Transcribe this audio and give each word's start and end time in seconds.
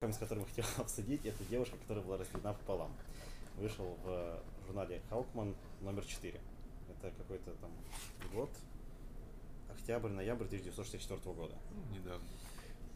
комикс, 0.00 0.18
который 0.18 0.40
мы 0.40 0.46
хотели 0.46 0.66
обсудить, 0.78 1.26
это 1.26 1.44
девушка, 1.44 1.76
которая 1.76 2.04
была 2.04 2.18
разделена 2.18 2.52
пополам. 2.54 2.92
Вышел 3.56 3.96
в 4.04 4.40
журнале 4.66 5.02
Халкман 5.10 5.56
номер 5.80 6.04
4. 6.04 6.40
Это 6.88 7.10
какой-то 7.16 7.52
там 7.54 7.70
год, 8.32 8.50
октябрь-ноябрь 9.68 10.44
1964 10.44 11.34
года. 11.34 11.54
Ну, 11.72 11.96
недавно. 11.96 12.26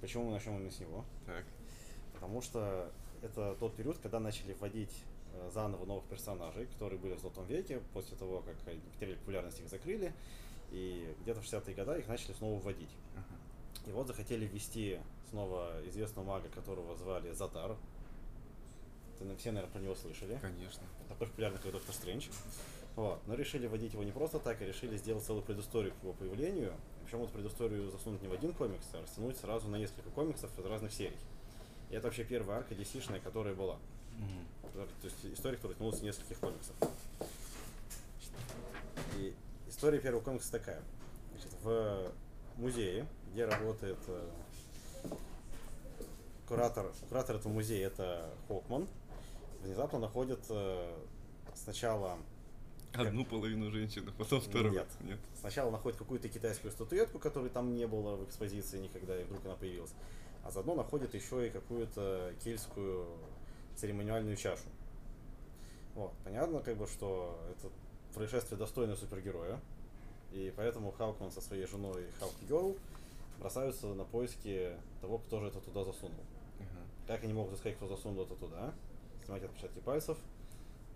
Почему 0.00 0.26
мы 0.26 0.32
начнем 0.32 0.56
именно 0.56 0.70
с 0.70 0.78
него? 0.78 1.04
Так. 1.26 1.44
Потому 2.14 2.40
что 2.40 2.92
это 3.20 3.56
тот 3.58 3.74
период, 3.74 3.98
когда 3.98 4.20
начали 4.20 4.52
вводить 4.52 5.02
э, 5.34 5.50
заново 5.52 5.84
новых 5.84 6.04
персонажей, 6.04 6.66
которые 6.66 7.00
были 7.00 7.14
в 7.14 7.20
Золотом 7.20 7.46
веке, 7.46 7.80
после 7.92 8.16
того, 8.16 8.42
как 8.42 8.56
потеряли 8.58 9.16
популярность, 9.16 9.58
их 9.58 9.68
закрыли, 9.68 10.12
и 10.70 11.12
где-то 11.22 11.40
в 11.40 11.44
60-е 11.44 11.74
годы 11.74 11.98
их 11.98 12.06
начали 12.06 12.32
снова 12.32 12.60
вводить. 12.60 12.90
Ага. 13.16 13.36
И 13.86 13.90
вот 13.90 14.06
захотели 14.06 14.46
ввести 14.46 14.98
снова 15.30 15.72
известного 15.88 16.24
мага, 16.24 16.48
которого 16.48 16.94
звали 16.96 17.32
Затар. 17.32 17.76
Ты, 19.18 19.36
все, 19.36 19.52
наверное, 19.52 19.72
про 19.72 19.80
него 19.80 19.94
слышали. 19.94 20.38
Конечно. 20.40 20.82
Такой 21.08 21.26
популярный, 21.28 21.58
как 21.58 21.72
Доктор 21.72 21.94
Стрэндж. 21.94 22.28
Вот. 22.96 23.20
Но 23.26 23.34
решили 23.34 23.66
вводить 23.66 23.92
его 23.94 24.02
не 24.02 24.12
просто 24.12 24.38
так, 24.38 24.60
а 24.60 24.64
решили 24.64 24.96
сделать 24.96 25.24
целую 25.24 25.42
предысторию 25.42 25.94
к 25.94 26.02
его 26.02 26.12
появлению. 26.12 26.74
Причем 27.04 27.22
эту 27.22 27.32
предысторию 27.32 27.90
засунуть 27.90 28.22
не 28.22 28.28
в 28.28 28.32
один 28.32 28.52
комикс, 28.52 28.86
а 28.94 29.02
растянуть 29.02 29.36
сразу 29.36 29.68
на 29.68 29.76
несколько 29.76 30.10
комиксов 30.10 30.50
из 30.58 30.64
разных 30.66 30.92
серий. 30.92 31.16
И 31.90 31.94
это 31.94 32.06
вообще 32.06 32.24
первая 32.24 32.58
арка 32.58 32.74
DC-шная, 32.74 33.20
которая 33.20 33.54
была. 33.54 33.78
Которая- 34.62 34.88
То 35.00 35.04
есть 35.06 35.24
история, 35.26 35.56
которая 35.56 35.76
тянулась 35.76 35.98
из 35.98 36.02
нескольких 36.02 36.38
комиксов. 36.38 36.74
И 39.18 39.34
история 39.68 39.98
первого 39.98 40.22
комикса 40.22 40.50
такая. 40.52 40.82
Значит, 41.32 41.52
в 41.62 42.12
музее, 42.56 43.06
где 43.32 43.46
работает 43.46 43.98
э, 44.08 44.28
куратор, 46.46 46.92
куратор 47.08 47.36
этого 47.36 47.52
музея, 47.52 47.86
это 47.86 48.30
Хокман, 48.48 48.86
внезапно 49.62 49.98
находит 49.98 50.40
э, 50.50 50.94
сначала 51.54 52.18
Одну 52.94 53.24
половину 53.24 53.70
женщины, 53.70 54.12
потом 54.18 54.42
вторую. 54.42 54.72
Нет. 54.72 54.86
Нет. 55.00 55.18
Сначала 55.40 55.70
находит 55.70 55.98
какую-то 55.98 56.28
китайскую 56.28 56.70
статуэтку, 56.70 57.18
которой 57.18 57.48
там 57.48 57.74
не 57.74 57.86
было 57.86 58.16
в 58.16 58.24
экспозиции 58.24 58.80
никогда, 58.80 59.18
и 59.18 59.24
вдруг 59.24 59.42
она 59.46 59.54
появилась. 59.54 59.94
А 60.44 60.50
заодно 60.50 60.74
находит 60.74 61.14
еще 61.14 61.46
и 61.46 61.50
какую-то 61.50 62.34
кельтскую 62.44 63.06
церемониальную 63.76 64.36
чашу. 64.36 64.64
Вот. 65.94 66.12
Понятно, 66.22 66.60
как 66.60 66.76
бы, 66.76 66.86
что 66.86 67.40
это 67.50 67.70
происшествие 68.14 68.58
достойно 68.58 68.94
супергероя. 68.94 69.58
И 70.32 70.52
поэтому 70.54 70.92
Халкман 70.92 71.30
со 71.30 71.40
своей 71.40 71.66
женой 71.66 72.06
Халк 72.18 72.34
Герл 72.46 72.76
бросаются 73.46 73.88
на 73.88 74.04
поиски 74.04 74.70
того, 75.00 75.18
кто 75.18 75.40
же 75.40 75.48
это 75.48 75.60
туда 75.60 75.84
засунул. 75.84 76.24
Ага. 76.60 76.68
Как 77.08 77.24
они 77.24 77.32
могут 77.32 77.54
искать, 77.54 77.74
кто 77.74 77.88
засунул 77.88 78.22
это 78.24 78.36
туда? 78.36 78.72
Снимать 79.24 79.42
отпечатки 79.42 79.80
пальцев, 79.80 80.16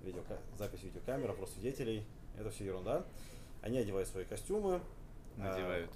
видеока- 0.02 0.38
запись 0.56 0.82
видеокамер, 0.84 1.30
опрос 1.30 1.52
свидетелей. 1.54 2.06
Это 2.38 2.50
все 2.50 2.64
ерунда. 2.66 3.04
Они 3.62 3.78
одевают 3.78 4.08
свои 4.08 4.24
костюмы. 4.24 4.80
а, 5.38 5.40
Надевают. 5.40 5.90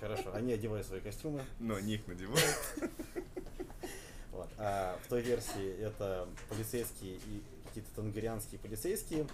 хорошо, 0.00 0.34
они 0.34 0.52
одевают 0.52 0.84
свои 0.86 1.00
костюмы. 1.00 1.42
Но 1.60 1.76
они 1.76 1.94
их 1.94 2.06
надевают. 2.08 2.44
Вот. 4.32 4.48
А 4.58 4.98
в 5.04 5.08
той 5.08 5.22
версии 5.22 5.78
это 5.78 6.28
полицейские 6.48 7.14
и 7.16 7.42
какие-то 7.66 7.90
тангерианские 7.94 8.58
полицейские. 8.60 9.26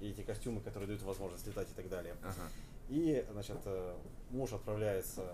И 0.00 0.10
эти 0.10 0.22
костюмы, 0.22 0.60
которые 0.60 0.86
дают 0.86 1.02
возможность 1.02 1.46
летать 1.46 1.70
и 1.70 1.74
так 1.74 1.88
далее. 1.88 2.16
Ага. 2.22 2.48
И, 2.88 3.24
значит, 3.32 3.58
э, 3.64 3.96
муж 4.30 4.52
отправляется 4.52 5.24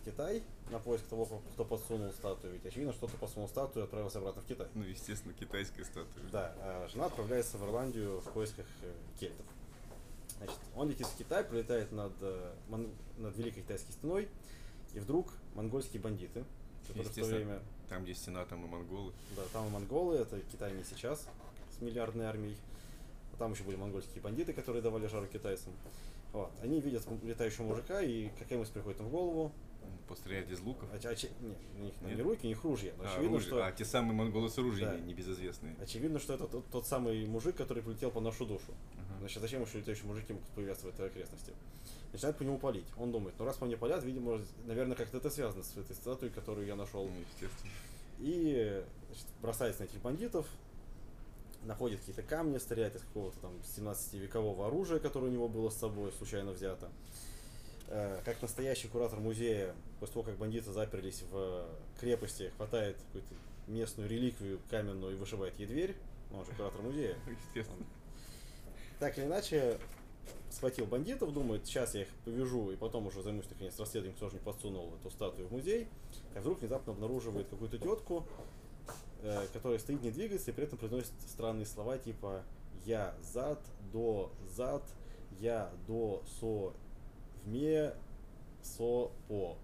в 0.00 0.04
Китай 0.04 0.42
на 0.70 0.78
поиск 0.78 1.06
того, 1.06 1.42
кто 1.54 1.64
подсунул 1.64 2.12
статую. 2.12 2.52
Ведь 2.52 2.66
очевидно, 2.66 2.92
что 2.92 3.08
кто 3.08 3.16
подсунул 3.16 3.48
статую 3.48 3.82
и 3.82 3.84
отправился 3.84 4.18
обратно 4.18 4.42
в 4.42 4.46
Китай. 4.46 4.68
Ну, 4.74 4.84
естественно, 4.84 5.34
китайская 5.34 5.84
статуя. 5.84 6.24
Да, 6.30 6.54
а 6.58 6.88
жена 6.92 7.06
отправляется 7.06 7.56
в 7.58 7.64
Ирландию 7.64 8.20
в 8.20 8.30
поисках 8.32 8.66
э, 8.82 8.92
кельтов. 9.18 9.46
Значит, 10.38 10.58
он 10.76 10.88
летит 10.90 11.06
в 11.06 11.16
Китай, 11.16 11.44
пролетает 11.44 11.90
над, 11.92 12.12
э, 12.20 12.54
над 13.16 13.36
Великой 13.36 13.62
Китайской 13.62 13.92
стеной, 13.92 14.28
и 14.92 15.00
вдруг 15.00 15.32
монгольские 15.54 16.02
бандиты, 16.02 16.44
которые 16.86 17.10
в 17.10 17.14
то 17.14 17.24
время, 17.24 17.62
Там, 17.88 18.04
где 18.04 18.14
стена, 18.14 18.44
там 18.44 18.64
и 18.64 18.68
монголы. 18.68 19.12
да, 19.36 19.42
там 19.52 19.66
и 19.66 19.70
монголы, 19.70 20.16
это 20.16 20.40
Китай 20.52 20.72
не 20.72 20.84
сейчас, 20.84 21.26
с 21.76 21.80
миллиардной 21.80 22.26
армией, 22.26 22.56
там 23.36 23.52
еще 23.52 23.62
были 23.64 23.76
монгольские 23.76 24.20
бандиты, 24.22 24.52
которые 24.52 24.82
давали 24.82 25.06
жару 25.06 25.26
китайцам. 25.26 25.72
Вот. 26.32 26.50
Они 26.62 26.80
видят 26.80 27.04
летающего 27.22 27.64
мужика, 27.64 28.00
и 28.02 28.28
какая 28.38 28.58
мысль 28.58 28.72
приходит 28.72 29.00
им 29.00 29.06
в 29.06 29.10
голову? 29.10 29.52
Пострелять 30.08 30.50
из 30.50 30.60
луков. 30.60 30.88
Оч- 30.92 31.10
очи- 31.10 31.30
не, 31.40 31.54
у 31.80 31.84
них 31.84 31.94
Нет? 32.02 32.16
не 32.16 32.22
руки, 32.22 32.40
у 32.44 32.48
них 32.48 32.62
ружья. 32.64 32.92
Но 32.98 33.04
А, 33.04 33.06
очевидно, 33.12 33.36
ружья. 33.36 33.46
что... 33.48 33.66
а, 33.66 33.72
те 33.72 33.84
самые 33.84 34.14
монголы 34.14 34.50
с 34.50 34.58
ружьями, 34.58 34.98
Да. 34.98 35.04
небезызвестные. 35.06 35.76
Очевидно, 35.80 36.18
что 36.18 36.34
это 36.34 36.46
тот, 36.46 36.66
тот 36.70 36.86
самый 36.86 37.24
мужик, 37.26 37.56
который 37.56 37.82
прилетел 37.82 38.10
по 38.10 38.20
нашу 38.20 38.44
душу. 38.44 38.74
Ага. 38.94 39.18
Значит, 39.20 39.40
зачем 39.40 39.62
еще 39.62 39.78
летающие 39.78 40.06
мужики 40.06 40.32
могут 40.32 40.48
появляться 40.50 40.86
в 40.86 40.88
этой 40.90 41.06
окрестности? 41.06 41.52
Начинает 42.12 42.36
по 42.36 42.42
нему 42.42 42.58
палить. 42.58 42.84
Он 42.98 43.12
думает, 43.12 43.34
ну 43.38 43.44
раз 43.46 43.56
по 43.56 43.64
мне 43.66 43.76
палят, 43.76 44.04
видимо, 44.04 44.40
наверное, 44.66 44.96
как-то 44.96 45.16
это 45.18 45.30
связано 45.30 45.62
с 45.62 45.76
этой 45.76 45.96
статуей, 45.96 46.30
которую 46.32 46.66
я 46.66 46.76
нашел. 46.76 47.04
Ну, 47.04 47.12
естественно. 47.32 47.72
И 48.18 48.84
значит, 49.08 49.26
бросается 49.42 49.82
на 49.82 49.86
этих 49.86 50.00
бандитов, 50.00 50.46
находит 51.64 52.00
какие-то 52.00 52.22
камни, 52.22 52.58
стреляет 52.58 52.96
из 52.96 53.02
какого-то 53.02 53.38
там 53.40 53.52
17-векового 53.76 54.66
оружия, 54.66 54.98
которое 54.98 55.26
у 55.26 55.30
него 55.30 55.48
было 55.48 55.70
с 55.70 55.76
собой, 55.76 56.12
случайно 56.12 56.52
взято. 56.52 56.90
Э, 57.88 58.20
Как 58.24 58.40
настоящий 58.42 58.88
куратор 58.88 59.20
музея, 59.20 59.74
после 60.00 60.14
того, 60.14 60.24
как 60.24 60.36
бандиты 60.36 60.72
заперлись 60.72 61.22
в 61.30 61.66
крепости, 62.00 62.52
хватает 62.56 62.96
какую-то 63.06 63.34
местную 63.66 64.08
реликвию 64.08 64.60
каменную 64.70 65.14
и 65.14 65.16
вышибает 65.16 65.58
ей 65.58 65.66
дверь. 65.66 65.96
Он 66.32 66.44
же 66.44 66.52
куратор 66.52 66.82
музея. 66.82 67.16
Естественно. 67.48 67.86
Так 68.98 69.18
или 69.18 69.24
иначе, 69.26 69.78
схватил 70.50 70.86
бандитов, 70.86 71.32
думает, 71.32 71.66
сейчас 71.66 71.94
я 71.94 72.02
их 72.02 72.08
повяжу, 72.24 72.70
и 72.70 72.76
потом 72.76 73.06
уже 73.06 73.22
займусь 73.22 73.48
наконец 73.50 73.78
расследованием, 73.78 74.16
кто 74.16 74.28
же 74.28 74.34
не 74.34 74.40
подсунул 74.40 74.94
эту 75.00 75.10
статую 75.10 75.48
в 75.48 75.52
музей. 75.52 75.88
А 76.34 76.40
вдруг 76.40 76.60
внезапно 76.60 76.92
обнаруживает 76.92 77.48
какую-то 77.48 77.78
тетку, 77.78 78.26
э, 79.24 79.46
которая 79.52 79.78
стоит, 79.78 80.02
не 80.02 80.10
двигается, 80.10 80.50
и 80.50 80.54
при 80.54 80.64
этом 80.64 80.78
произносит 80.78 81.12
странные 81.26 81.66
слова 81.66 81.98
типа 81.98 82.42
«я 82.84 83.14
зад, 83.22 83.60
до 83.92 84.32
зад, 84.54 84.82
я 85.40 85.72
до 85.86 86.22
со 86.38 86.72
вме, 87.44 87.94
со 88.62 89.10
по». 89.28 89.56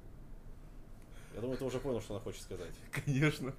Я 1.35 1.41
думаю, 1.41 1.59
ты 1.59 1.65
уже 1.65 1.79
понял, 1.79 2.01
что 2.01 2.15
она 2.15 2.23
хочет 2.23 2.43
сказать. 2.43 2.73
Конечно. 3.05 3.55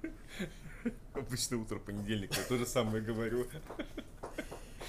Обычно 1.14 1.58
утро 1.58 1.78
понедельника, 1.78 2.34
я 2.36 2.46
то 2.46 2.56
же 2.58 2.66
самое 2.66 3.02
говорю. 3.02 3.46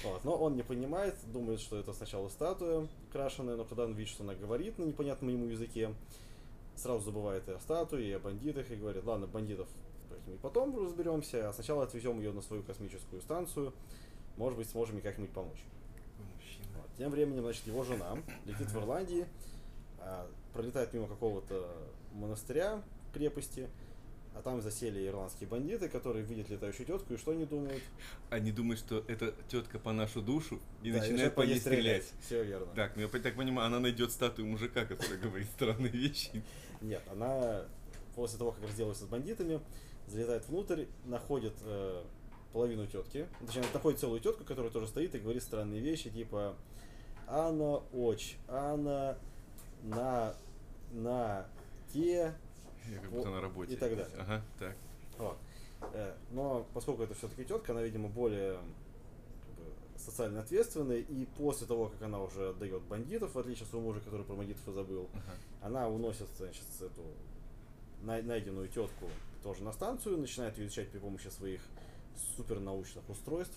Вот, 0.02 0.22
но 0.24 0.36
он 0.36 0.56
не 0.56 0.62
понимает, 0.62 1.14
думает, 1.32 1.60
что 1.60 1.78
это 1.78 1.94
сначала 1.94 2.28
статуя 2.28 2.86
крашеная, 3.10 3.56
но 3.56 3.64
когда 3.64 3.84
он 3.84 3.94
видит, 3.94 4.12
что 4.12 4.22
она 4.22 4.34
говорит 4.34 4.78
на 4.78 4.84
непонятном 4.84 5.30
ему 5.30 5.46
языке, 5.46 5.94
сразу 6.76 7.00
забывает 7.00 7.48
и 7.48 7.52
о 7.52 7.60
статуе, 7.60 8.08
и 8.08 8.12
о 8.12 8.18
бандитах, 8.18 8.70
и 8.70 8.76
говорит, 8.76 9.04
ладно, 9.04 9.26
бандитов 9.26 9.68
как-нибудь 10.24 10.40
потом 10.40 10.84
разберемся, 10.84 11.48
а 11.48 11.52
сначала 11.52 11.84
отвезем 11.84 12.18
ее 12.18 12.32
на 12.32 12.40
свою 12.40 12.62
космическую 12.62 13.20
станцию, 13.20 13.72
может 14.36 14.58
быть, 14.58 14.68
сможем 14.68 14.96
ей 14.96 15.02
как-нибудь 15.02 15.32
помочь. 15.32 15.64
Вот. 16.74 16.86
Тем 16.96 17.10
временем, 17.10 17.42
значит, 17.42 17.66
его 17.66 17.84
жена 17.84 18.16
летит 18.46 18.68
в 18.70 18.76
Ирландии, 18.78 19.26
а, 19.98 20.26
пролетает 20.52 20.92
мимо 20.94 21.06
какого-то 21.08 21.70
монастыря, 22.12 22.82
крепости, 23.12 23.68
а 24.34 24.42
там 24.42 24.60
засели 24.60 25.06
ирландские 25.06 25.48
бандиты, 25.48 25.88
которые 25.88 26.24
видят 26.24 26.48
летающую 26.48 26.86
тетку, 26.86 27.14
и 27.14 27.16
что 27.16 27.30
они 27.30 27.46
думают? 27.46 27.82
Они 28.30 28.50
думают, 28.50 28.80
что 28.80 29.04
это 29.06 29.34
тетка 29.48 29.78
по 29.78 29.92
нашу 29.92 30.22
душу 30.22 30.60
и 30.82 30.90
Да, 30.90 30.98
начинают 30.98 31.34
по 31.34 31.42
ней 31.42 31.58
стрелять. 31.60 32.12
Все 32.20 32.42
верно. 32.42 32.66
Так, 32.74 32.96
ну 32.96 33.02
я 33.02 33.08
так 33.08 33.36
понимаю, 33.36 33.66
она 33.68 33.80
найдет 33.80 34.10
статую 34.10 34.48
мужика, 34.48 34.84
который 34.84 35.18
говорит 35.18 35.48
странные 35.48 35.92
вещи. 35.92 36.42
Нет, 36.80 37.02
она 37.10 37.64
после 38.16 38.38
того, 38.38 38.52
как 38.52 38.64
разделывается 38.64 39.04
с 39.04 39.08
бандитами, 39.08 39.60
залетает 40.06 40.46
внутрь, 40.48 40.86
находит 41.04 41.54
э, 41.62 42.02
половину 42.52 42.86
тетки, 42.86 43.26
точнее, 43.46 43.64
находит 43.72 44.00
целую 44.00 44.20
тетку, 44.20 44.44
которая 44.44 44.70
тоже 44.72 44.88
стоит 44.88 45.14
и 45.14 45.18
говорит 45.18 45.42
странные 45.42 45.80
вещи, 45.80 46.10
типа 46.10 46.56
Анна 47.26 47.82
оч, 47.92 48.36
Анна 48.48 49.16
на 49.82 50.34
на 50.92 51.46
те, 51.92 52.34
Я 52.90 52.98
как 53.00 53.10
будто 53.10 53.30
на 53.30 53.40
работе. 53.40 53.74
и 53.74 53.76
так 53.76 53.96
далее. 53.96 54.16
Ага, 54.18 54.42
так. 54.58 54.76
вот. 55.18 55.38
Э, 55.92 56.14
Но 56.30 56.66
поскольку 56.74 57.02
это 57.02 57.14
все-таки 57.14 57.44
тетка, 57.44 57.72
она, 57.72 57.82
видимо, 57.82 58.08
более 58.08 58.58
социально 59.96 60.40
ответственная, 60.40 60.98
и 60.98 61.24
после 61.24 61.66
того, 61.66 61.88
как 61.88 62.02
она 62.02 62.20
уже 62.20 62.50
отдает 62.50 62.82
бандитов, 62.82 63.34
в 63.34 63.38
отличие 63.38 63.64
от 63.64 63.70
своего 63.70 63.86
мужа, 63.88 64.00
который 64.00 64.24
про 64.24 64.34
бандитов 64.34 64.66
и 64.68 64.72
забыл, 64.72 65.08
она 65.62 65.88
уносит, 65.88 66.28
значит, 66.36 66.64
эту 66.80 67.02
най- 68.02 68.22
найденную 68.22 68.68
тетку 68.68 69.08
тоже 69.42 69.62
на 69.62 69.72
станцию, 69.72 70.18
начинает 70.18 70.58
ее 70.58 70.66
изучать 70.66 70.90
при 70.90 70.98
помощи 70.98 71.28
своих 71.28 71.60
супернаучных 72.36 73.08
устройств, 73.08 73.56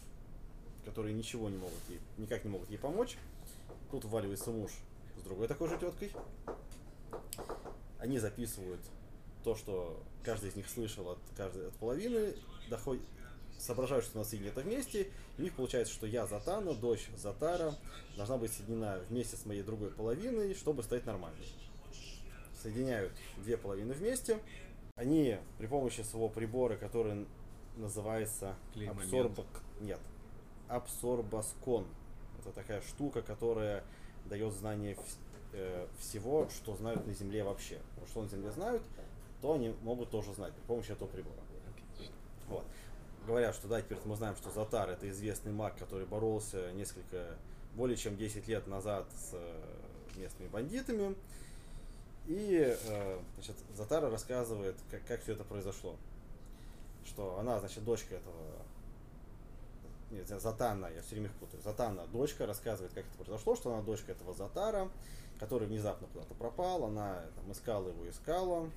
которые 0.86 1.14
ничего 1.14 1.50
не 1.50 1.58
могут 1.58 1.80
ей, 1.90 2.00
никак 2.18 2.44
не 2.46 2.50
могут 2.52 2.70
ей 2.70 2.78
помочь. 2.78 3.18
Тут 3.92 4.06
вваливается 4.06 4.52
муж 4.52 4.72
с 5.20 5.24
другой 5.24 5.48
такой 5.48 5.70
же 5.70 5.78
теткой. 5.78 6.12
Они 8.00 8.20
записывают 8.20 8.80
то, 9.48 9.56
что 9.56 10.04
каждый 10.24 10.50
из 10.50 10.58
них 10.58 10.68
слышал 10.68 11.10
от 11.10 11.20
каждой 11.38 11.70
от 11.70 11.74
половины, 11.76 12.34
доходит, 12.70 13.02
соображают, 13.58 14.04
что 14.04 14.18
надо 14.18 14.30
соединить 14.30 14.52
это 14.52 14.60
вместе, 14.60 15.04
и 15.38 15.40
у 15.40 15.44
них 15.44 15.56
получается, 15.56 15.94
что 15.94 16.06
я 16.06 16.28
Затана, 16.28 16.74
дочь 16.74 17.08
Затара, 17.16 17.74
должна 18.18 18.38
быть 18.38 18.52
соединена 18.52 19.00
вместе 19.08 19.38
с 19.38 19.46
моей 19.46 19.64
другой 19.64 19.92
половиной, 19.92 20.54
чтобы 20.54 20.84
стать 20.84 21.06
нормальной. 21.06 21.48
Соединяют 22.62 23.14
две 23.38 23.56
половины 23.56 23.94
вместе, 23.94 24.42
они 24.96 25.38
при 25.60 25.68
помощи 25.68 26.02
своего 26.02 26.28
прибора, 26.28 26.76
который 26.76 27.26
называется 27.78 28.54
абсорбок... 28.86 29.48
Нет. 29.80 30.02
Абсорбоскон. 30.68 31.88
Это 32.42 32.52
такая 32.52 32.82
штука, 32.82 33.22
которая 33.22 33.86
дает 34.26 34.52
знание 34.52 34.96
вс- 34.96 35.18
э, 35.54 35.88
всего, 36.00 36.50
что 36.50 36.76
знают 36.76 37.08
на 37.08 37.14
Земле 37.14 37.46
вообще. 37.46 37.80
Что 38.10 38.24
на 38.24 38.28
Земле 38.28 38.52
знают, 38.52 38.84
то 39.42 39.54
они 39.54 39.76
могут 39.84 40.10
тоже 40.10 40.34
знать 40.34 40.54
при 40.54 40.62
помощи 40.62 40.92
этого 40.92 41.08
прибора. 41.08 41.38
Вот. 42.48 42.66
Говорят, 43.26 43.56
что 43.56 43.68
да, 43.68 43.82
теперь 43.82 43.98
мы 44.06 44.16
знаем, 44.16 44.36
что 44.36 44.50
Затар 44.52 44.90
это 44.90 45.10
известный 45.10 45.52
маг, 45.52 45.78
который 45.78 46.06
боролся 46.06 46.72
несколько, 46.72 47.36
более 47.76 47.98
чем 47.98 48.16
10 48.16 48.48
лет 48.48 48.68
назад 48.68 49.06
с 49.12 49.32
э, 49.34 49.78
местными 50.16 50.48
бандитами. 50.48 51.16
И 52.26 52.78
э, 52.84 53.20
значит, 53.36 53.56
Затара 53.76 54.10
рассказывает, 54.10 54.76
как, 54.90 55.06
как 55.06 55.22
все 55.22 55.34
это 55.34 55.44
произошло. 55.44 55.96
Что 57.06 57.38
она, 57.40 57.60
значит, 57.60 57.84
дочка 57.84 58.16
этого... 58.16 58.36
Нет, 60.12 60.28
Затана, 60.28 60.88
я 60.88 61.02
все 61.02 61.12
время 61.16 61.28
их 61.28 61.34
путаю. 61.34 61.62
Затана, 61.62 62.08
дочка, 62.08 62.46
рассказывает, 62.46 62.94
как 62.94 63.06
это 63.06 63.18
произошло, 63.18 63.56
что 63.56 63.74
она 63.74 63.82
дочка 63.82 64.14
этого 64.14 64.34
Затара, 64.34 64.90
который 65.38 65.68
внезапно 65.68 66.08
куда-то 66.08 66.34
пропал, 66.34 66.86
она 66.86 67.26
там, 67.36 67.52
искала 67.52 67.90
его, 67.90 68.10
искала, 68.10 68.70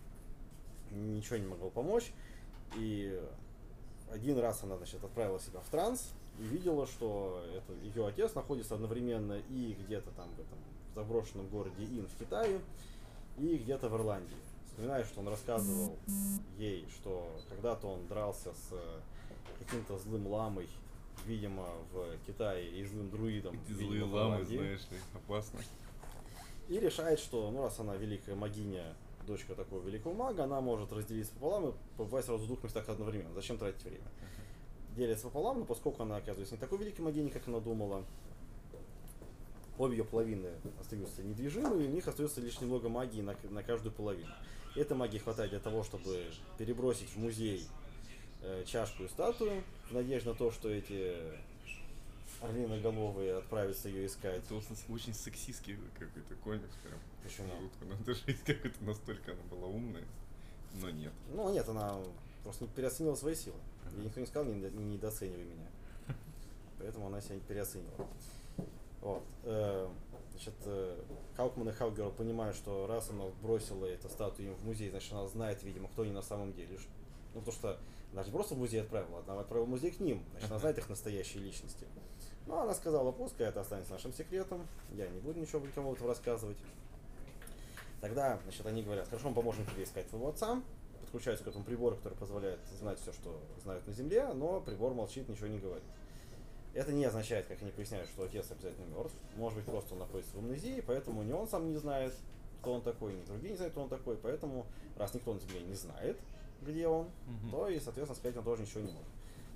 ничего 0.90 1.37
не 1.38 1.46
могло 1.46 1.70
помочь. 1.70 2.12
И 2.76 3.20
один 4.10 4.38
раз 4.38 4.62
она, 4.62 4.76
значит, 4.76 5.02
отправила 5.02 5.40
себя 5.40 5.60
в 5.60 5.69
транс 5.69 6.12
и 6.38 6.42
видела, 6.42 6.87
что 6.87 7.44
это, 7.54 7.72
ее 7.84 8.06
отец 8.06 8.34
находится 8.34 8.75
одновременно 8.75 9.38
и 9.48 9.76
где-то 9.84 10.10
там 10.12 10.28
в 10.31 10.40
этом 10.40 10.58
заброшенном 10.94 11.48
городе 11.48 11.84
Ин 11.84 12.06
в 12.06 12.19
Китае, 12.19 12.60
и 13.38 13.56
где-то 13.56 13.88
в 13.88 13.96
Ирландии. 13.96 14.37
Вспоминаю, 14.66 15.04
что 15.04 15.20
он 15.20 15.28
рассказывал 15.28 15.96
ей, 16.58 16.87
что 16.90 17.31
когда-то 17.48 17.87
он 17.87 18.06
дрался 18.06 18.52
с 18.52 18.69
э, 18.72 19.00
каким-то 19.58 19.98
злым 19.98 20.26
ламой, 20.26 20.69
видимо, 21.26 21.66
в 21.92 22.16
Китае, 22.26 22.70
и 22.70 22.84
злым 22.84 23.10
друидом. 23.10 23.54
Эти 23.54 23.72
видимо, 23.72 23.88
злые 23.88 24.04
ламы, 24.04 24.44
знаешь 24.44 24.81
ли, 24.90 24.98
опасно. 25.14 25.60
И 26.69 26.78
решает, 26.78 27.19
что, 27.19 27.50
ну, 27.50 27.62
раз 27.62 27.78
она 27.81 27.96
великая 27.96 28.37
магиня, 28.37 28.94
дочка 29.31 29.55
такого 29.55 29.81
великого 29.82 30.12
мага, 30.12 30.44
она 30.44 30.61
может 30.61 30.93
разделиться 30.93 31.32
пополам 31.35 31.69
и 31.69 31.73
побывать 31.97 32.25
сразу 32.25 32.44
в 32.44 32.47
двух 32.47 32.62
местах 32.65 32.88
одновременно. 32.88 33.32
Зачем 33.35 33.59
тратить 33.59 33.85
время? 33.85 34.06
Делится 34.97 35.27
пополам, 35.27 35.61
но 35.61 35.65
поскольку 35.65 36.03
она, 36.03 36.17
оказывается, 36.17 36.55
не 36.55 36.61
такой 36.61 36.79
великий 36.79 37.00
магиня, 37.00 37.31
как 37.31 37.47
она 37.47 37.61
думала, 37.61 38.05
обе 39.79 39.99
ее 39.99 40.05
половины 40.05 40.50
остаются 40.81 41.23
недвижимы, 41.23 41.82
и 41.82 41.87
у 41.87 41.91
них 41.91 42.09
остается 42.09 42.41
лишь 42.41 42.61
немного 42.61 42.88
магии 42.88 43.21
на, 43.21 43.37
на 43.50 43.62
каждую 43.62 43.93
половину. 43.93 44.32
И 44.75 44.81
этой 44.81 44.97
магии 44.97 45.19
хватает 45.19 45.50
для 45.50 45.61
того, 45.61 45.85
чтобы 45.85 46.25
перебросить 46.59 47.11
в 47.11 47.17
музей 47.17 47.67
э, 48.43 48.65
чашку 48.67 49.05
и 49.05 49.09
статую, 49.09 49.62
в 49.88 49.93
надежде 49.93 50.31
на 50.31 50.35
то, 50.35 50.50
что 50.50 50.69
эти 50.69 51.17
орлиноголовые 52.40 53.37
отправятся 53.38 53.88
ее 53.88 54.06
искать. 54.06 54.38
Это 54.38 54.54
очень- 54.54 55.14
сексистский 55.14 55.76
какой-то 55.98 56.34
комикс 56.37 56.75
прям. 56.82 56.98
Почему? 57.22 57.48
Ну, 57.82 57.94
даже 58.04 58.20
какой-то 58.46 58.84
настолько 58.84 59.32
она 59.32 59.42
была 59.50 59.66
умная, 59.69 60.04
но 60.81 60.90
нет. 60.90 61.12
Ну, 61.32 61.52
нет, 61.52 61.69
она 61.69 61.98
просто 62.42 62.66
переоценила 62.69 63.14
свои 63.14 63.34
силы. 63.34 63.56
Ей 63.96 64.04
никто 64.04 64.20
не 64.20 64.26
сказал, 64.26 64.50
не, 64.52 64.54
не 64.70 64.84
недооценивай 64.94 65.44
меня. 65.44 65.66
Поэтому 66.78 67.08
она 67.08 67.20
себя 67.20 67.38
переоценила. 67.46 67.90
Вот. 69.02 69.22
э, 69.44 69.88
Значит, 70.32 70.54
э, 70.64 71.02
Хаукман 71.37 71.69
и 71.69 71.72
Хаугер 71.72 72.08
понимают, 72.12 72.56
что 72.56 72.87
раз 72.87 73.10
она 73.10 73.25
бросила 73.42 73.84
эту 73.84 74.08
статую 74.08 74.48
им 74.48 74.54
в 74.54 74.64
музей, 74.64 74.88
значит, 74.88 75.12
она 75.12 75.26
знает, 75.28 75.62
видимо, 75.62 75.88
кто 75.88 76.00
они 76.02 76.12
на 76.12 76.22
самом 76.22 76.54
деле. 76.54 76.78
Ну, 77.34 77.40
потому 77.40 77.52
что 77.52 77.78
она 78.14 78.22
же 78.22 78.31
просто 78.31 78.54
в 78.54 78.58
музей 78.58 78.81
отправила, 78.81 79.22
она 79.26 79.40
отправила 79.40 79.66
в 79.66 79.69
музей 79.69 79.90
к 79.90 80.00
ним, 80.00 80.25
значит, 80.32 80.50
она 80.50 80.58
знает 80.58 80.78
их 80.78 80.88
настоящие 80.88 81.42
личности. 81.42 81.87
Ну, 82.46 82.58
она 82.58 82.75
сказала, 82.75 83.12
пускай 83.12 83.48
это 83.48 83.60
останется 83.60 83.92
нашим 83.92 84.12
секретом, 84.12 84.66
я 84.92 85.06
не 85.08 85.20
буду 85.20 85.40
ничего 85.40 85.60
никому 85.60 85.94
этого 85.94 86.08
рассказывать. 86.08 86.56
Тогда, 88.00 88.38
значит, 88.44 88.64
они 88.66 88.82
говорят, 88.82 89.06
хорошо, 89.08 89.28
мы 89.28 89.34
поможем 89.34 89.66
тебе 89.66 89.84
искать 89.84 90.08
твоего 90.08 90.28
отца, 90.28 90.62
подключаются 91.00 91.44
к 91.44 91.48
этому 91.48 91.64
прибору, 91.64 91.96
который 91.96 92.14
позволяет 92.14 92.60
знать 92.78 92.98
все, 93.00 93.12
что 93.12 93.38
знают 93.62 93.87
на 93.87 93.92
Земле, 93.92 94.32
но 94.32 94.60
прибор 94.60 94.94
молчит, 94.94 95.28
ничего 95.28 95.48
не 95.48 95.58
говорит. 95.58 95.84
Это 96.72 96.92
не 96.92 97.04
означает, 97.04 97.46
как 97.46 97.60
они 97.62 97.72
поясняют, 97.72 98.08
что 98.08 98.22
отец 98.22 98.50
обязательно 98.50 98.87
мертв. 98.96 99.14
Может 99.37 99.58
быть, 99.58 99.66
просто 99.66 99.94
он 99.94 100.00
находится 100.00 100.37
в 100.37 100.38
амнезии, 100.38 100.82
поэтому 100.87 101.22
ни 101.22 101.32
он 101.32 101.48
сам 101.48 101.69
не 101.69 101.76
знает, 101.76 102.14
кто 102.60 102.75
он 102.75 102.82
такой, 102.82 103.12
ни 103.12 103.22
другие 103.25 103.50
не 103.50 103.56
знают, 103.56 103.72
кто 103.72 103.82
он 103.82 103.88
такой. 103.88 104.16
Поэтому, 104.16 104.66
раз 104.96 105.12
никто 105.12 105.34
на 105.34 105.40
Земле 105.40 105.62
не 105.62 105.75
знает, 105.75 106.16
где 106.62 106.87
он, 106.87 107.10
то 107.50 107.69
и, 107.69 107.81
соответственно, 107.81 108.16
сказать 108.16 108.37
он 108.37 108.44
тоже 108.44 108.62
ничего 108.62 108.81
не 108.82 108.92
может. 108.92 109.08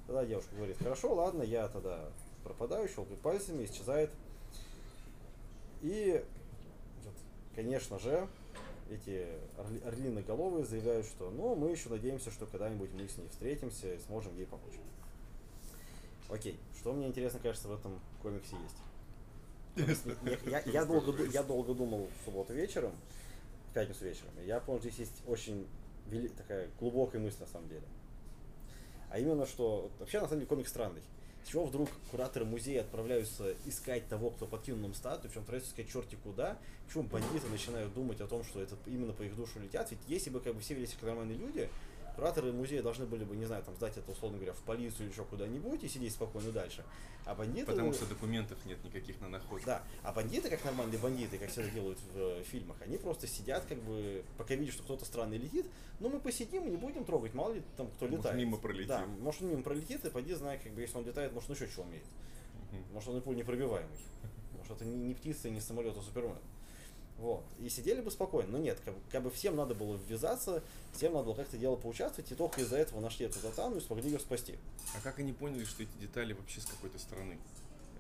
Тогда 0.06 0.25
девушка 0.26 0.54
говорит, 0.56 0.76
хорошо, 0.78 1.14
ладно, 1.14 1.42
я 1.42 1.69
тогда 1.69 2.08
пропадаю, 2.44 2.88
щелкает 2.88 3.20
пальцами, 3.20 3.64
исчезает. 3.64 4.11
И, 5.82 6.25
конечно 7.55 7.99
же, 7.99 8.29
эти 8.91 9.26
орли, 9.58 9.81
орлиноголовые 9.81 10.64
заявляют, 10.64 11.06
что 11.06 11.31
ну, 11.31 11.55
мы 11.55 11.70
еще 11.70 11.88
надеемся, 11.88 12.31
что 12.31 12.46
когда-нибудь 12.46 12.91
мы 12.94 13.08
с 13.08 13.17
ней 13.17 13.29
встретимся 13.29 13.94
и 13.94 13.99
сможем 14.00 14.37
ей 14.37 14.46
помочь. 14.46 14.75
Окей, 16.31 16.58
что 16.79 16.93
мне 16.93 17.06
интересно, 17.06 17.38
кажется, 17.41 17.69
в 17.69 17.75
этом 17.75 17.99
комиксе 18.23 18.56
есть. 19.76 19.96
Я, 20.46 20.61
я- 20.62 20.70
я 20.70 20.85
долго, 20.85 21.25
я 21.26 21.43
долго 21.43 21.75
думал 21.75 22.08
в 22.20 22.25
субботу 22.25 22.52
вечером, 22.55 22.93
в 23.70 23.75
пятницу 23.75 24.05
вечером. 24.05 24.31
Я 24.46 24.61
понял, 24.61 24.81
здесь 24.81 24.99
есть 24.99 25.23
очень 25.26 25.67
вели- 26.08 26.29
такая 26.29 26.70
глубокая 26.79 27.20
мысль 27.20 27.41
на 27.41 27.46
самом 27.46 27.69
деле. 27.69 27.82
А 29.11 29.19
именно, 29.19 29.46
что 29.46 29.91
вообще 29.99 30.20
на 30.20 30.26
самом 30.26 30.41
деле 30.41 30.49
комик 30.49 30.69
странный. 30.69 31.02
Чего 31.44 31.67
вдруг 31.67 31.91
кураторы 32.11 32.44
музея 32.44 32.81
отправляются 32.81 33.55
искать 33.67 34.08
того, 34.08 34.31
кто 34.31 34.46
подкинул 34.46 34.81
нам 34.81 34.94
статую, 34.94 35.31
причем 35.31 35.41
отправляются 35.41 35.73
искать 35.73 35.93
черти 35.93 36.17
куда, 36.23 36.58
почему 36.87 37.05
бандиты 37.05 37.46
начинают 37.49 37.93
думать 37.93 38.20
о 38.20 38.26
том, 38.26 38.44
что 38.44 38.62
это 38.62 38.76
именно 38.87 39.12
по 39.12 39.23
их 39.23 39.37
душу 39.37 39.61
летят, 39.61 39.91
ведь 39.91 40.00
если 40.08 40.31
бы 40.31 40.41
как 40.41 40.55
бы 40.55 40.61
все 40.61 40.75
вели 40.75 40.87
себя 40.87 41.08
нормальные 41.08 41.37
люди, 41.37 41.69
кураторы 42.14 42.52
музея 42.52 42.82
должны 42.82 43.06
были 43.06 43.25
бы, 43.25 43.37
не 43.37 43.44
знаю, 43.44 43.62
там 43.62 43.75
сдать 43.76 43.96
это, 43.96 44.11
условно 44.11 44.38
говоря, 44.38 44.53
в 44.53 44.62
полицию 44.62 45.06
или 45.06 45.12
еще 45.12 45.24
куда-нибудь 45.24 45.82
и 45.82 45.89
сидеть 45.89 46.12
спокойно 46.12 46.53
дальше. 46.53 46.84
А 47.24 47.34
бандиты... 47.34 47.67
Потому 47.67 47.93
что 47.93 48.06
документов 48.06 48.58
нет 48.67 48.82
никаких 48.84 49.20
на 49.20 49.29
находке. 49.29 49.67
Да, 49.67 49.82
а 50.03 50.12
бандиты, 50.12 50.50
как 50.50 50.65
нормальные 50.65 50.98
бандиты, 50.98 51.39
как 51.39 51.50
всегда 51.50 51.70
делают 51.70 51.98
в 51.98 52.19
э, 52.19 52.43
фильмах, 52.44 52.77
они 52.82 52.98
просто 52.98 53.27
сидят, 53.27 53.65
как 53.65 53.79
бы, 53.79 54.24
пока 54.36 54.55
видят, 54.55 54.74
что 54.74 54.82
кто-то 54.82 55.05
странный 55.05 55.39
летит, 55.39 55.67
ну 56.00 56.08
мы 56.08 56.20
посидим 56.20 56.67
и 56.67 56.70
не 56.70 56.77
будем 56.77 57.05
трогать, 57.05 57.34
мало 57.34 57.55
ли 57.55 57.62
там 57.77 57.89
кто 57.89 58.06
Может, 58.06 58.20
летает. 58.20 58.36
мимо 58.36 58.58
пролетит. 58.58 58.89
Да, 58.89 59.06
может 59.20 59.43
он 59.43 59.48
мимо 59.48 59.62
пролетит, 59.62 60.05
и 60.05 60.10
пойди 60.10 60.34
знай, 60.34 60.58
как 60.58 60.72
бы, 60.72 60.82
если 60.82 60.98
он 60.98 61.06
летает, 61.06 61.32
может 61.32 61.50
он 61.50 61.56
еще 61.56 61.67
что 61.67 61.82
умеет. 61.82 62.05
Может 62.93 63.08
он 63.08 63.19
и 63.19 63.20
пуль 63.20 63.36
непробиваемый. 63.36 63.98
Может 64.58 64.72
это 64.72 64.84
не, 64.84 64.96
не 64.96 65.15
птица, 65.15 65.50
не 65.50 65.60
самолет, 65.60 65.96
а 65.96 66.03
Супермен. 66.03 66.39
Вот. 67.19 67.44
И 67.61 67.69
сидели 67.69 68.01
бы 68.01 68.11
спокойно. 68.11 68.53
Но 68.53 68.59
нет, 68.59 68.79
как, 68.85 68.94
бы- 68.94 69.01
как 69.11 69.23
бы 69.23 69.31
всем 69.31 69.56
надо 69.56 69.75
было 69.75 69.97
ввязаться, 70.09 70.63
всем 70.93 71.13
надо 71.13 71.27
было 71.27 71.35
как-то 71.35 71.56
дело 71.56 71.77
поучаствовать, 71.77 72.31
и 72.33 72.35
только 72.35 72.61
из-за 72.61 72.77
этого 72.77 73.01
нашли 73.01 73.27
эту 73.27 73.39
Затану 73.39 73.77
и 73.77 73.81
смогли 73.81 74.11
ее 74.11 74.19
спасти. 74.19 74.56
А 74.97 75.01
как 75.01 75.19
они 75.21 75.33
поняли, 75.33 75.65
что 75.65 75.83
эти 75.85 75.97
детали 76.01 76.33
вообще 76.33 76.61
с 76.61 76.67
какой-то 76.67 76.99
стороны? 76.99 77.39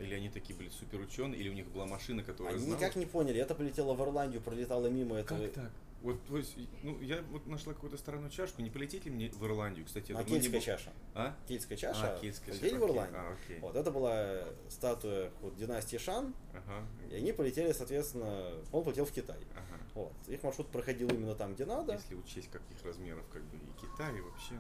Или 0.00 0.14
они 0.14 0.28
такие 0.28 0.56
были 0.58 0.68
супер 0.70 1.00
ученые, 1.00 1.40
или 1.40 1.48
у 1.48 1.52
них 1.52 1.68
была 1.68 1.86
машина, 1.86 2.24
которая 2.24 2.54
Они 2.54 2.64
знала? 2.64 2.76
никак 2.78 2.96
не 2.96 3.06
поняли. 3.06 3.40
Это 3.40 3.54
полетело 3.54 3.94
в 3.94 4.02
Ирландию, 4.02 4.42
пролетало 4.42 4.88
мимо 4.88 5.16
этого. 5.16 5.38
Как 5.44 5.52
так? 5.52 5.70
Вот, 6.04 6.22
то 6.26 6.36
есть, 6.36 6.54
ну, 6.82 7.00
я 7.00 7.22
вот 7.30 7.46
нашла 7.46 7.72
какую-то 7.72 7.96
странную 7.96 8.30
чашку, 8.30 8.60
не 8.60 8.68
полететь 8.68 9.06
ли 9.06 9.10
мне 9.10 9.30
в 9.30 9.42
Ирландию, 9.46 9.86
кстати? 9.86 10.12
А 10.12 10.22
не 10.22 10.24
кельтская 10.24 10.52
был. 10.52 10.60
чаша. 10.60 10.92
А? 11.14 11.34
Кельтская 11.48 11.78
чаша. 11.78 12.16
А, 12.16 12.20
кельтская 12.20 12.50
полетели 12.50 12.70
чаша, 12.72 12.80
в. 12.80 12.90
Ирландию. 12.90 13.20
А, 13.20 13.32
окей. 13.32 13.58
Вот 13.60 13.74
это 13.74 13.90
была 13.90 14.44
статуя 14.68 15.30
вот, 15.40 15.56
династии 15.56 15.96
Шан, 15.96 16.34
Ага, 16.52 16.86
и 17.10 17.14
они 17.14 17.32
полетели, 17.32 17.72
соответственно, 17.72 18.52
он 18.70 18.84
полетел 18.84 19.06
в 19.06 19.12
Китай. 19.12 19.38
ага. 19.56 19.80
Вот. 19.94 20.12
Их 20.28 20.42
маршрут 20.42 20.68
проходил 20.68 21.08
именно 21.08 21.34
там, 21.34 21.54
где 21.54 21.64
надо. 21.64 21.94
Если 21.94 22.14
учесть, 22.16 22.50
каких 22.50 22.84
размеров, 22.84 23.24
как 23.32 23.42
бы, 23.42 23.56
и 23.56 23.80
Китай, 23.80 24.14
и 24.14 24.20
вообще. 24.20 24.54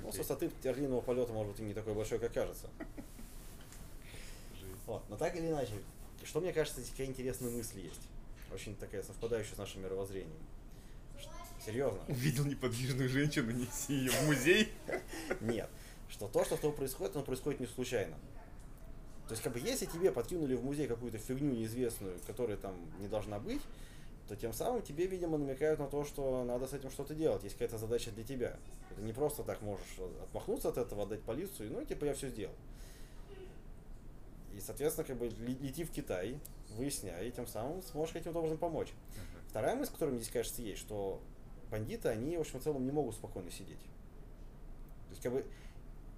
Ну, 0.00 0.06
с 0.06 0.10
окей. 0.10 0.20
высоты 0.20 0.68
орлиного 0.68 1.00
полета, 1.00 1.32
может 1.32 1.50
быть, 1.50 1.60
и 1.62 1.64
не 1.64 1.74
такой 1.74 1.94
большой, 1.94 2.20
как 2.20 2.32
кажется. 2.32 2.68
Вот. 4.86 5.02
Но 5.08 5.16
так 5.16 5.34
или 5.34 5.48
иначе, 5.48 5.72
что 6.22 6.40
мне 6.40 6.52
кажется, 6.52 6.80
здесь 6.80 6.92
какая 6.92 7.08
интересная 7.08 7.50
мысль 7.50 7.80
есть. 7.80 8.02
Очень 8.54 8.76
такая 8.76 9.02
совпадающая 9.02 9.56
с 9.56 9.58
нашим 9.58 9.82
мировоззрением. 9.82 10.38
Серьезно? 11.66 11.98
Увидел 12.06 12.44
неподвижную 12.44 13.08
женщину, 13.08 13.50
неси 13.50 13.92
ее 13.92 14.10
в 14.10 14.26
музей. 14.26 14.72
Нет. 15.40 15.68
Что 16.08 16.28
то, 16.28 16.44
что 16.44 16.56
с 16.56 16.60
тобой 16.60 16.76
происходит, 16.76 17.16
оно 17.16 17.24
происходит 17.24 17.58
не 17.58 17.66
случайно. 17.66 18.16
То 19.26 19.32
есть, 19.32 19.42
как 19.42 19.52
бы, 19.52 19.58
если 19.58 19.86
тебе 19.86 20.12
подкинули 20.12 20.54
в 20.54 20.64
музей 20.64 20.86
какую-то 20.86 21.18
фигню 21.18 21.50
неизвестную, 21.50 22.16
которая 22.28 22.56
там 22.56 22.76
не 23.00 23.08
должна 23.08 23.40
быть, 23.40 23.60
то 24.28 24.36
тем 24.36 24.52
самым 24.52 24.82
тебе, 24.82 25.06
видимо, 25.06 25.38
намекают 25.38 25.80
на 25.80 25.88
то, 25.88 26.04
что 26.04 26.44
надо 26.44 26.68
с 26.68 26.72
этим 26.72 26.90
что-то 26.92 27.14
делать. 27.14 27.42
Есть 27.42 27.56
какая-то 27.56 27.78
задача 27.78 28.12
для 28.12 28.22
тебя. 28.22 28.56
Ты 28.94 29.02
не 29.02 29.12
просто 29.12 29.42
так 29.42 29.60
можешь 29.62 29.98
отмахнуться 30.22 30.68
от 30.68 30.78
этого, 30.78 31.02
отдать 31.02 31.22
полицию, 31.22 31.72
ну, 31.72 31.84
типа, 31.84 32.04
я 32.04 32.14
все 32.14 32.28
сделал. 32.28 32.54
И, 34.54 34.60
соответственно, 34.60 35.06
как 35.06 35.16
бы 35.16 35.28
лети 35.28 35.82
в 35.82 35.90
Китай, 35.90 36.38
выясняй, 36.76 37.28
и 37.28 37.32
тем 37.32 37.48
самым 37.48 37.82
сможешь 37.82 38.12
каким-то 38.14 38.38
образом 38.38 38.58
помочь. 38.58 38.92
Ага. 39.12 39.44
Вторая 39.50 39.74
мысль, 39.74 39.92
которая 39.92 40.14
мне 40.14 40.22
здесь 40.22 40.32
кажется 40.32 40.62
есть, 40.62 40.80
что 40.80 41.20
бандиты, 41.76 42.08
они, 42.08 42.36
в 42.36 42.40
общем, 42.40 42.58
в 42.60 42.62
целом 42.62 42.84
не 42.84 42.90
могут 42.92 43.14
спокойно 43.14 43.50
сидеть. 43.50 43.78
То 43.78 45.10
есть, 45.10 45.22
как 45.22 45.32
бы, 45.32 45.44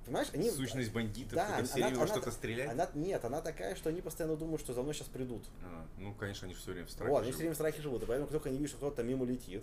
понимаешь, 0.04 0.28
они... 0.32 0.50
Сущность 0.50 0.92
бандитов, 0.92 1.34
Да, 1.34 1.58
это 1.58 1.66
все 1.66 1.76
она- 1.78 1.86
время 1.88 1.98
она- 2.02 2.06
что-то 2.06 2.30
стрелять. 2.30 2.70
Она, 2.70 2.88
нет, 2.94 3.24
она 3.24 3.40
такая, 3.40 3.74
что 3.74 3.90
они 3.90 4.00
постоянно 4.00 4.36
думают, 4.36 4.60
что 4.60 4.72
за 4.72 4.82
мной 4.82 4.94
сейчас 4.94 5.08
придут. 5.08 5.42
А, 5.64 5.86
ну, 5.98 6.14
конечно, 6.14 6.46
они 6.46 6.54
же 6.54 6.60
все 6.60 6.72
время 6.72 6.86
в 6.86 6.90
страхе 6.90 7.10
Вот, 7.12 7.22
они 7.22 7.32
все 7.32 7.32
живут. 7.32 7.40
время 7.40 7.52
в 7.52 7.56
страхе 7.56 7.82
живут, 7.82 8.02
и 8.02 8.06
поэтому, 8.06 8.26
как 8.26 8.32
только 8.32 8.48
они 8.48 8.58
видят, 8.58 8.70
что 8.70 8.78
кто-то 8.78 9.02
мимо 9.02 9.24
летит, 9.24 9.62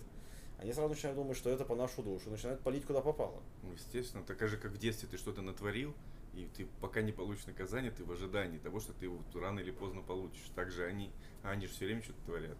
они 0.58 0.72
сразу 0.72 0.88
начинают 0.88 1.16
думать, 1.18 1.36
что 1.36 1.50
это 1.50 1.64
по 1.64 1.74
нашу 1.74 2.02
душу, 2.02 2.30
начинают 2.30 2.60
палить 2.60 2.84
куда 2.86 3.00
попало. 3.00 3.42
Ну, 3.62 3.72
естественно, 3.72 4.22
такая 4.24 4.48
же, 4.48 4.56
как 4.56 4.72
в 4.72 4.78
детстве 4.78 5.08
ты 5.10 5.18
что-то 5.18 5.42
натворил, 5.42 5.94
и 6.34 6.48
ты 6.56 6.66
пока 6.80 7.02
не 7.02 7.12
получишь 7.12 7.46
наказание, 7.46 7.90
ты 7.90 8.04
в 8.04 8.12
ожидании 8.12 8.58
того, 8.58 8.80
что 8.80 8.92
ты 8.92 9.06
его 9.06 9.18
рано 9.34 9.60
или 9.60 9.70
поздно 9.70 10.02
получишь. 10.02 10.44
Также 10.54 10.84
они, 10.86 11.10
а 11.42 11.50
они 11.50 11.66
же 11.66 11.72
все 11.72 11.86
время 11.86 12.02
что-то 12.02 12.18
творят. 12.26 12.56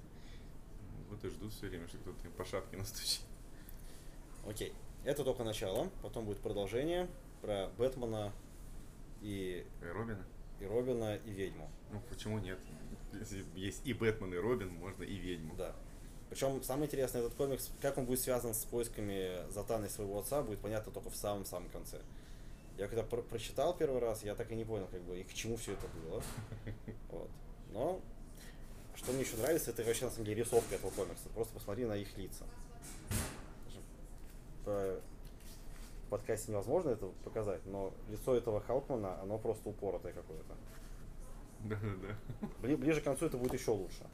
Вот 1.10 1.24
и 1.24 1.28
ждут 1.28 1.52
все 1.52 1.68
время, 1.68 1.86
что 1.88 1.98
кто-то 1.98 2.26
им 2.26 2.32
по 2.32 2.44
шапке 2.44 2.76
настучит. 2.78 3.20
Окей, 4.46 4.72
это 5.04 5.24
только 5.24 5.44
начало, 5.44 5.90
потом 6.02 6.24
будет 6.26 6.38
продолжение 6.38 7.08
про 7.42 7.68
Бэтмена 7.78 8.32
и, 9.22 9.64
Э, 9.82 9.92
Робина? 9.92 10.24
и 10.60 10.64
Робина 10.66 11.16
и 11.16 11.30
ведьму. 11.30 11.70
Ну, 11.92 12.00
почему 12.08 12.38
нет? 12.38 12.58
Если 13.12 13.44
есть 13.54 13.86
и 13.86 13.92
Бэтмен, 13.92 14.32
и 14.34 14.36
Робин, 14.36 14.70
можно 14.74 15.02
и 15.04 15.16
ведьму. 15.16 15.54
Да. 15.56 15.74
Причем 16.28 16.60
самое 16.62 16.86
интересное, 16.86 17.22
этот 17.22 17.34
комикс, 17.34 17.70
как 17.80 17.98
он 17.98 18.04
будет 18.04 18.20
связан 18.20 18.52
с 18.52 18.64
поисками 18.64 19.48
Затана 19.52 19.86
и 19.86 19.88
своего 19.88 20.18
отца, 20.18 20.42
будет 20.42 20.58
понятно 20.58 20.92
только 20.92 21.08
в 21.10 21.16
самом-самом 21.16 21.68
конце. 21.70 22.00
Я 22.78 22.88
когда 22.88 23.04
про- 23.04 23.22
прочитал 23.22 23.74
первый 23.76 24.00
раз, 24.00 24.22
я 24.24 24.34
так 24.34 24.50
и 24.50 24.54
не 24.56 24.64
понял, 24.64 24.86
как 24.90 25.00
бы, 25.02 25.18
и 25.20 25.24
к 25.24 25.32
чему 25.32 25.56
все 25.56 25.72
это 25.74 25.86
было. 25.88 26.22
Вот. 27.10 27.30
Но 27.72 28.00
что 29.06 29.12
мне 29.12 29.22
еще 29.22 29.36
нравится, 29.36 29.70
это 29.70 29.84
вообще 29.84 30.06
на 30.06 30.10
самом 30.10 30.24
деле 30.24 30.42
рисовка 30.42 30.74
этого 30.74 30.90
комикса. 30.90 31.28
Просто 31.32 31.54
посмотри 31.54 31.84
на 31.84 31.94
их 31.94 32.18
лица. 32.18 32.44
По 34.64 34.98
в 36.06 36.08
подкасте 36.08 36.50
невозможно 36.50 36.90
это 36.90 37.06
показать, 37.24 37.64
но 37.66 37.92
лицо 38.08 38.34
этого 38.34 38.60
Халкмана, 38.60 39.20
оно 39.22 39.38
просто 39.38 39.68
упоротое 39.68 40.12
какое-то. 40.12 40.54
Да-да-да. 41.64 42.48
Бли- 42.62 42.76
ближе 42.76 43.00
к 43.00 43.04
концу 43.04 43.26
это 43.26 43.36
будет 43.36 43.54
еще 43.54 43.70
лучше. 43.70 44.04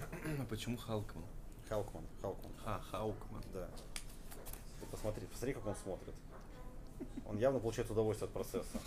А 0.40 0.44
почему 0.46 0.76
Халкман? 0.76 1.24
Халкман, 1.68 2.04
Халкман. 2.20 2.52
А, 2.64 2.80
Хаукман. 2.90 3.42
Да. 3.52 3.68
Ты 4.80 4.86
посмотри, 4.86 5.26
посмотри, 5.26 5.54
как 5.54 5.66
он 5.66 5.76
смотрит. 5.76 6.14
Он 7.26 7.38
явно 7.38 7.60
получает 7.60 7.90
удовольствие 7.90 8.26
от 8.26 8.32
процесса. 8.32 8.80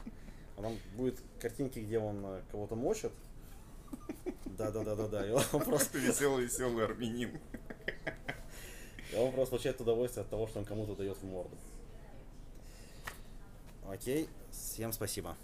Там 0.57 0.77
будет 0.95 1.21
картинки, 1.39 1.79
где 1.79 1.99
он 1.99 2.21
э, 2.25 2.41
кого-то 2.51 2.75
мочит. 2.75 3.11
Да, 4.45 4.71
да, 4.71 4.83
да, 4.83 4.95
да, 4.95 5.07
да. 5.07 5.27
И 5.27 5.31
он 5.31 5.41
просто, 5.43 5.65
Просто 5.65 5.97
веселый-веселый 5.97 6.85
армянин. 6.85 7.39
и 9.11 9.15
он 9.15 9.31
просто 9.31 9.51
получает 9.51 9.81
удовольствие 9.81 10.23
от 10.23 10.29
того, 10.29 10.47
что 10.47 10.59
он 10.59 10.65
кому-то 10.65 10.95
дает 10.95 11.17
в 11.17 11.23
морду. 11.23 11.57
Окей, 13.87 14.29
всем 14.51 14.93
спасибо. 14.93 15.35